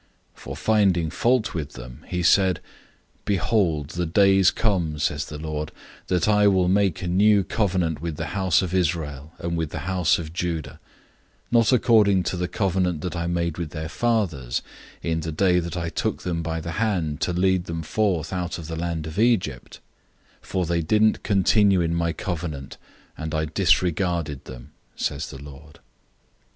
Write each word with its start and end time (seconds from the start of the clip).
008:008 0.35 0.39
For 0.39 0.55
finding 0.55 1.09
fault 1.11 1.53
with 1.53 1.73
them, 1.73 2.03
he 2.07 2.23
said, 2.23 2.59
"Behold, 3.23 3.89
the 3.89 4.07
days 4.07 4.49
come," 4.49 4.97
says 4.97 5.25
the 5.25 5.37
Lord, 5.37 5.71
"that 6.07 6.27
I 6.27 6.47
will 6.47 6.67
make 6.67 7.03
a 7.03 7.07
new 7.07 7.43
covenant 7.43 8.01
with 8.01 8.15
the 8.15 8.25
house 8.33 8.63
of 8.63 8.73
Israel 8.73 9.31
and 9.37 9.55
with 9.55 9.69
the 9.69 9.85
house 9.85 10.17
of 10.17 10.33
Judah; 10.33 10.79
008:009 11.51 11.51
not 11.51 11.71
according 11.71 12.23
to 12.23 12.35
the 12.35 12.47
covenant 12.47 13.01
that 13.01 13.15
I 13.15 13.27
made 13.27 13.59
with 13.59 13.69
their 13.69 13.87
fathers, 13.89 14.63
in 15.03 15.19
the 15.19 15.31
day 15.31 15.59
that 15.59 15.77
I 15.77 15.89
took 15.89 16.23
them 16.23 16.41
by 16.41 16.59
the 16.61 16.81
hand 16.83 17.21
to 17.21 17.31
lead 17.31 17.65
them 17.65 17.83
out 18.31 18.57
of 18.57 18.65
the 18.67 18.75
land 18.75 19.05
of 19.05 19.19
Egypt; 19.19 19.79
for 20.41 20.65
they 20.65 20.81
didn't 20.81 21.21
continue 21.21 21.79
in 21.81 21.93
my 21.93 22.11
covenant, 22.11 22.77
and 23.15 23.35
I 23.35 23.45
disregarded 23.45 24.45
them," 24.45 24.71
says 24.95 25.29
the 25.29 25.37
Lord. 25.39 25.77